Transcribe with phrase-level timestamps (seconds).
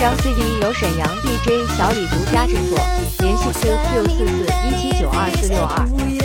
[0.00, 2.78] 张 CD 由沈阳 DJ 小李独家制作，
[3.18, 6.19] 联系 QQ 四四一七九二四六二。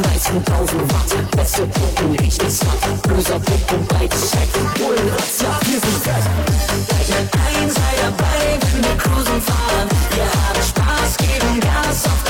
[0.00, 6.24] 19.000 Watt, beste Pumpen, richtig satt, böser Pumpen, beides Check, Bullen, Razzia, wir sind fett.
[6.88, 12.23] gleich ihr eins, seid dabei, wenn wir cruisen fahren, wir haben Spaß, geben Gas auf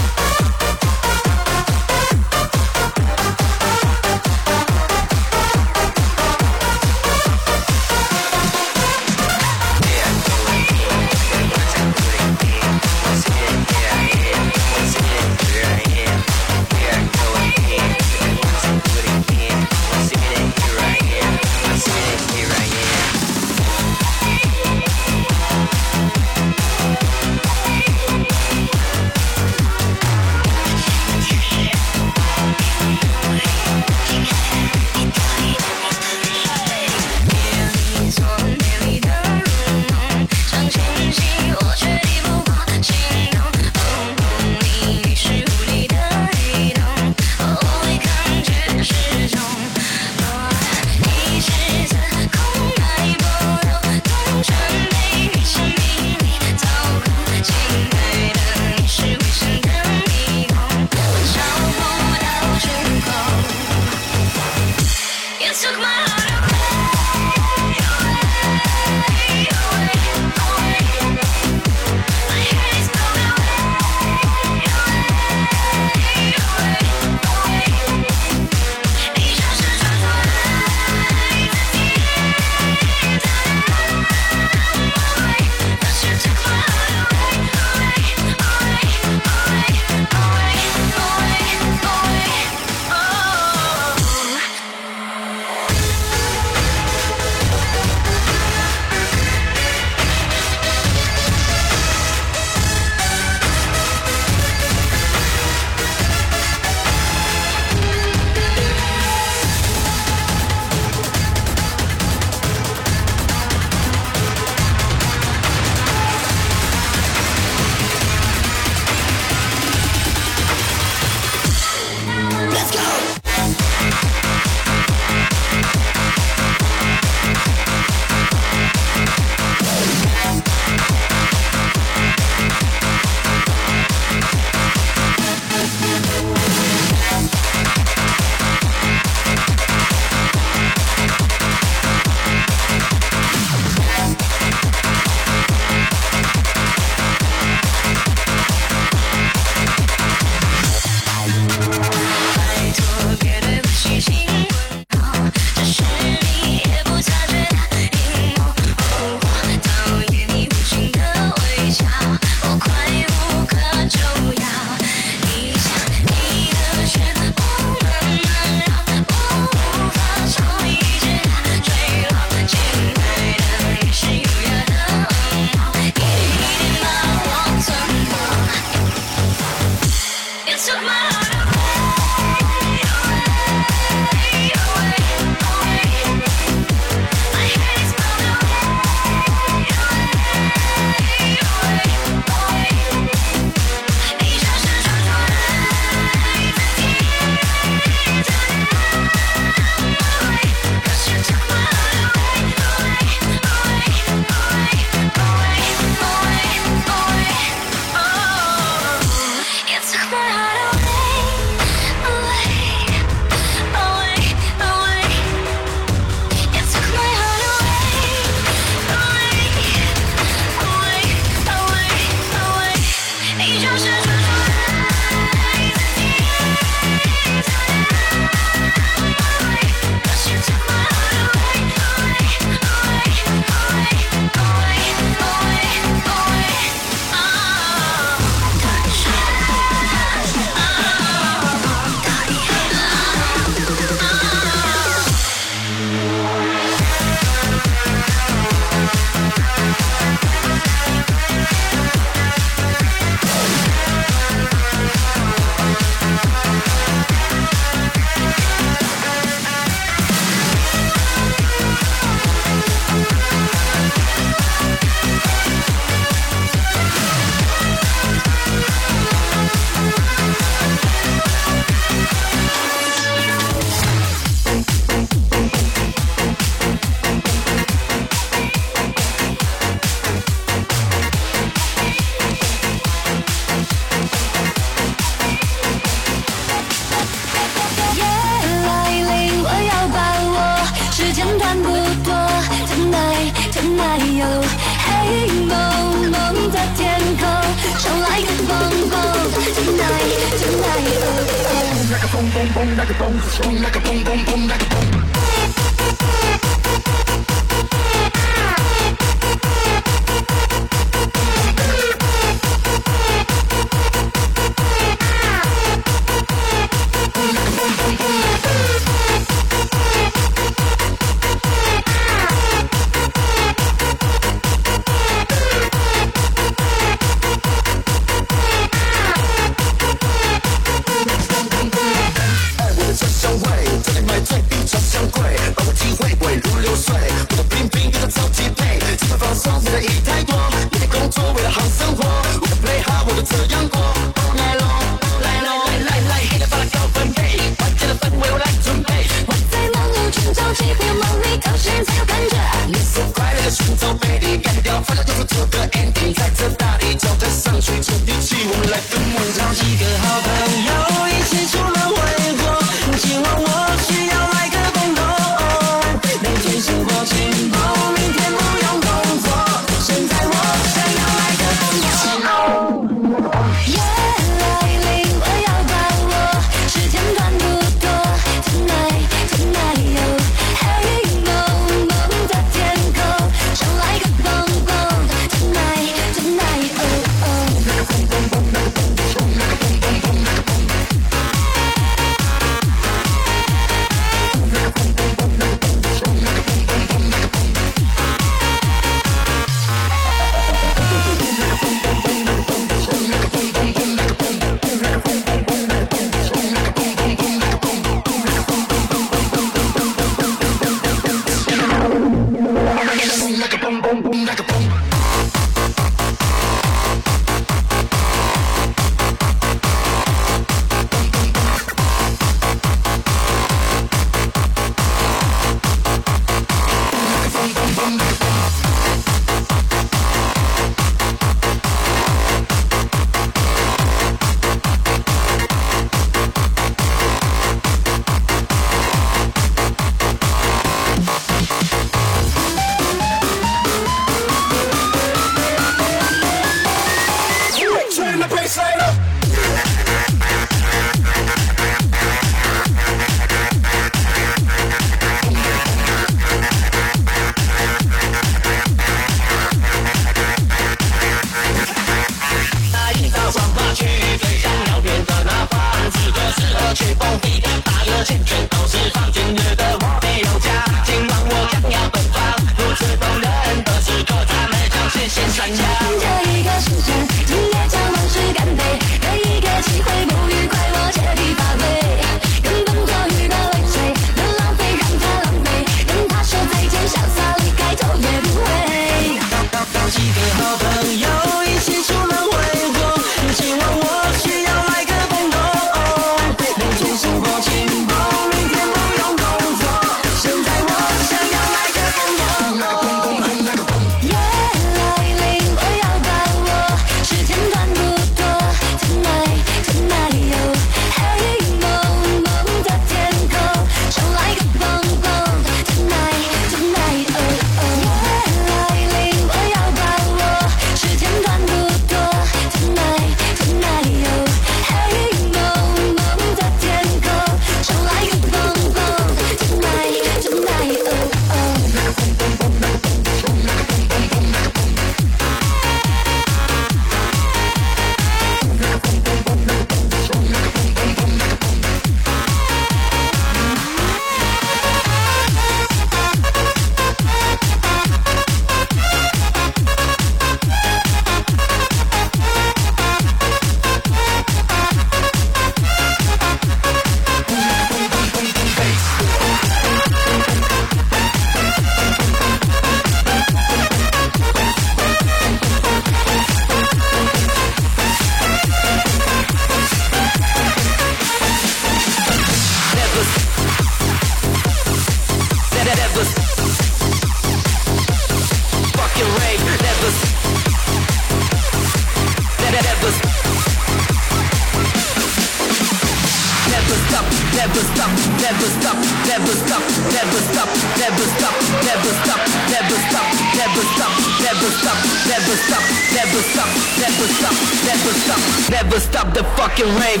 [588.24, 589.60] never stop, never stop,
[589.92, 590.48] never stop,
[590.80, 593.06] never stop, never stop, never stop,
[593.36, 593.92] never stop,
[594.24, 596.48] never stop, never stop, never stop,
[596.80, 597.34] never stop,
[597.68, 600.00] never stop, never stop the fucking rave.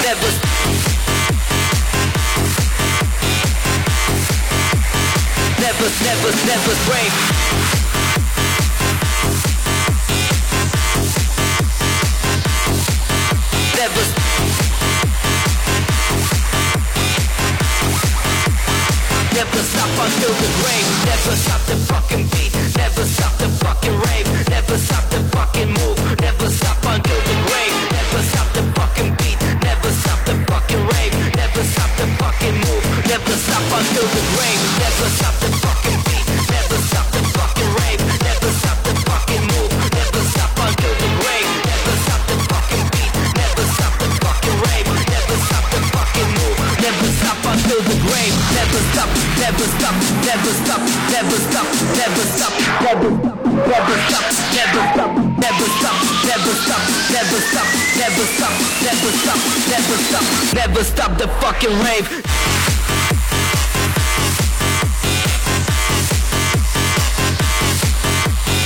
[0.00, 0.30] Never
[5.60, 7.79] Never, never, never
[20.00, 20.88] until the grave.
[21.04, 22.52] Never stop the fucking beat.
[22.76, 24.26] Never stop the fucking rave.
[24.48, 25.98] Never stop the fucking move.
[26.20, 27.74] Never stop until the grave.
[27.96, 29.38] Never stop the fucking beat.
[29.62, 31.12] Never stop the fucking rave.
[31.36, 32.84] Never stop the fucking move.
[33.12, 34.60] Never stop until the grave.
[34.84, 35.79] Never stop the fucking
[51.19, 51.67] stop, never stop,
[51.99, 53.11] never stop, never
[53.67, 54.25] never stop,
[54.55, 55.11] never stop,
[55.43, 57.67] never stop, never stop, never stop,
[57.99, 62.07] never stop, never stop, never stop, never stop the fucking rave.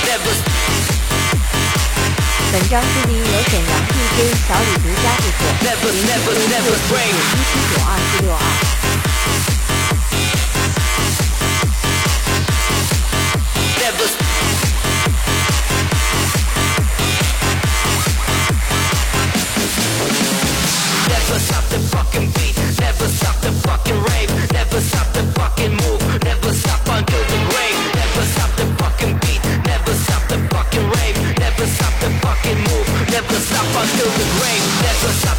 [0.06, 0.34] Never
[2.52, 7.12] 本张 CD 由沈阳 DJ 小李独家制作， Never, 联系 never, QQ never 四 break.
[7.14, 9.03] 一七九二四六二。
[13.85, 14.07] Never
[21.39, 26.51] stop the fucking beat, never stop the fucking rave, never stop the fucking move, never
[26.53, 31.65] stop until the grave, never stop the fucking beat, never stop the fucking rave, never
[31.67, 35.34] stop the fucking move, never stop until the grave, never stop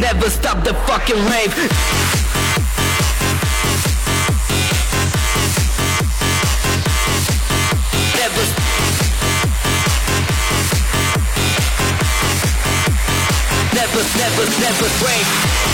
[0.00, 1.54] never stop, the fucking rave.
[8.16, 8.44] Never
[13.74, 15.67] Never, never, never break.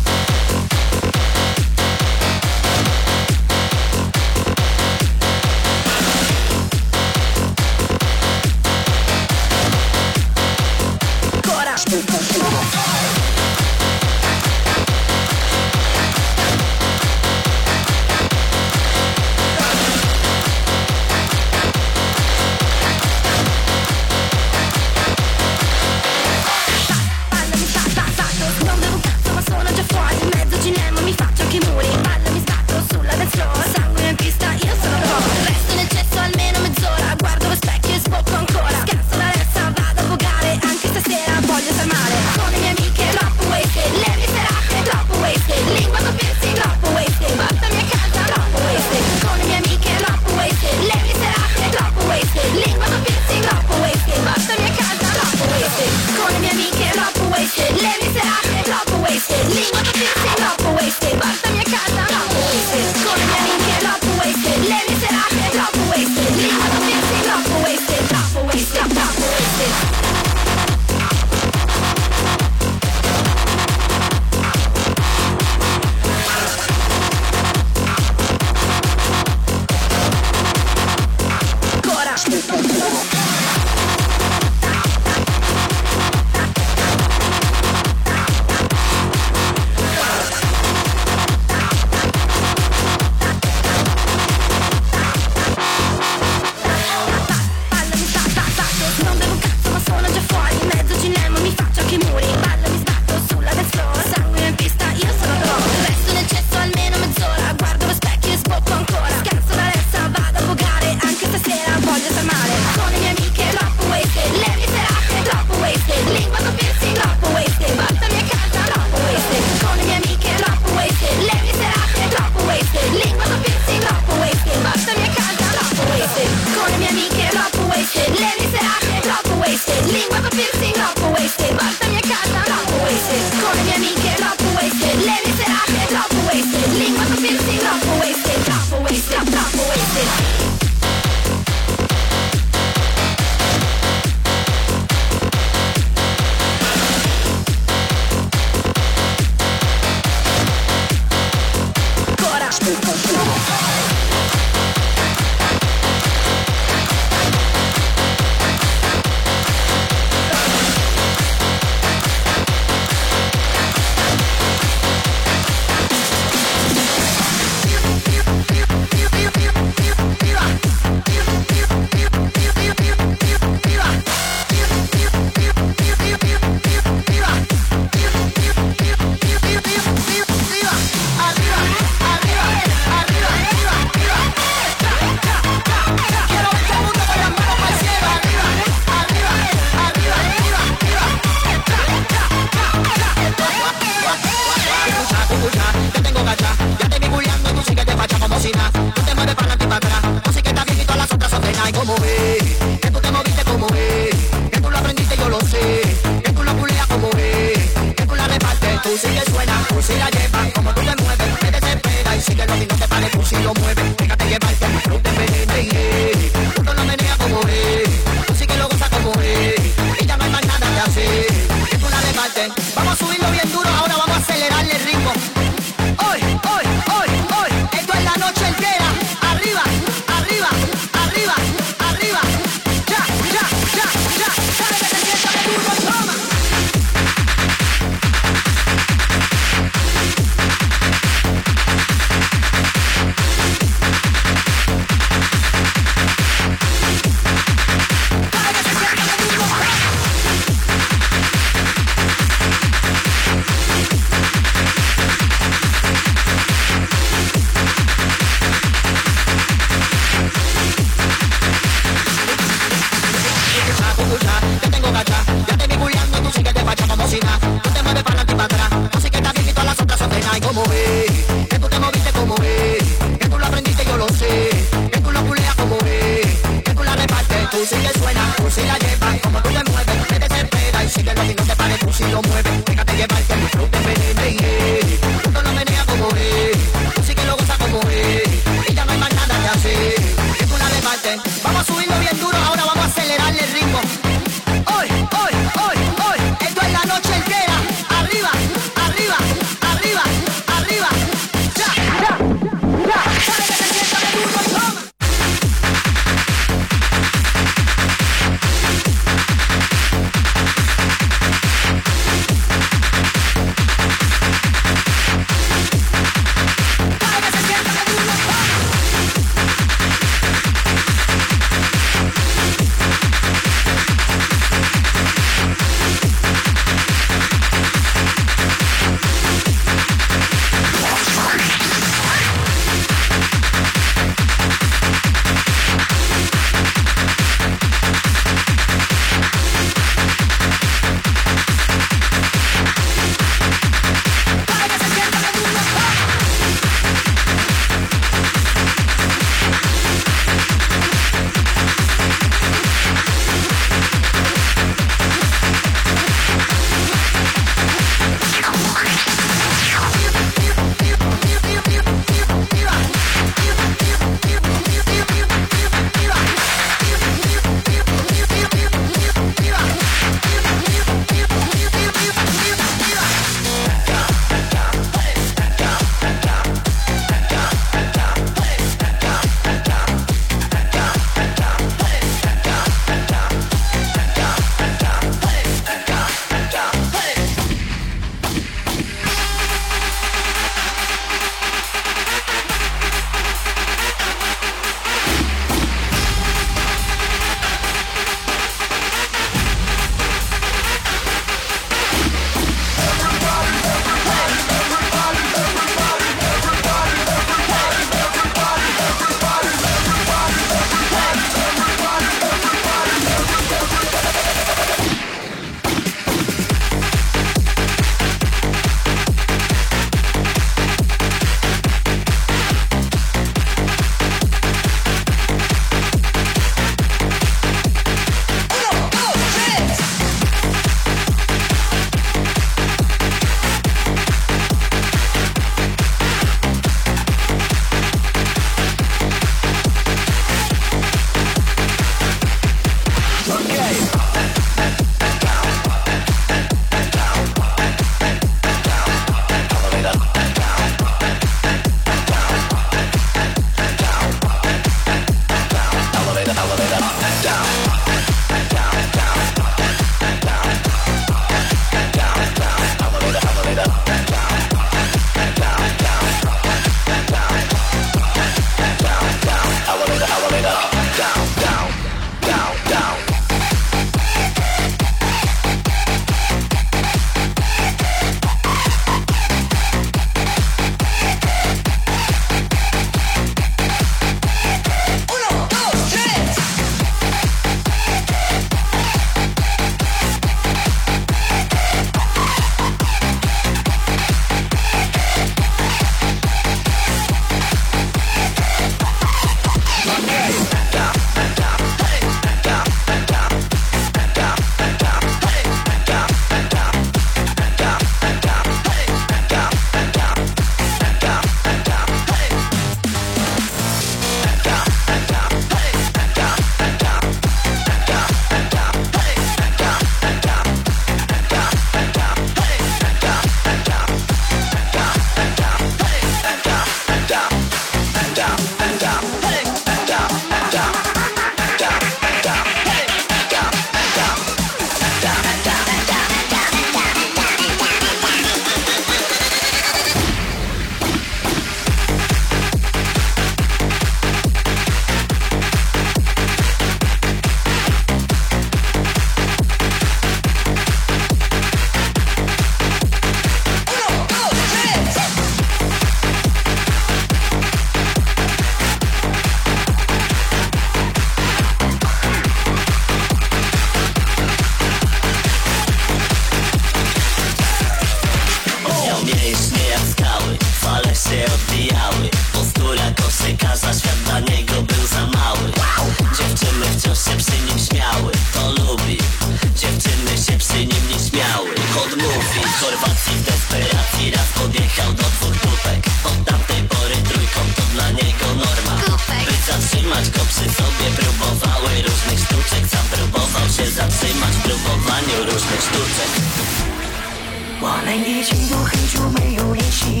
[597.62, 600.00] 我们已经有很久没有联系，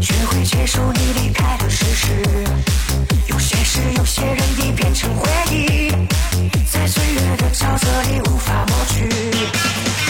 [0.00, 2.22] 学会接受你离开的事实。
[3.26, 5.90] 有些事，有些人已变成回忆，
[6.72, 9.08] 在岁月的沼泽里无法抹去。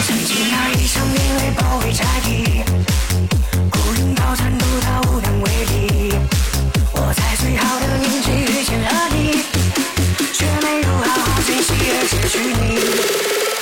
[0.07, 2.63] 曾经那一场因为包围战役，
[3.71, 6.13] 孤影到战斗到无能为力。
[6.93, 9.43] 我在最好的年纪遇见了你，
[10.33, 12.37] 却没有好好珍惜，而失去。
[12.39, 13.58] 你。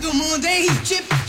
[0.00, 1.19] go more than Egypt.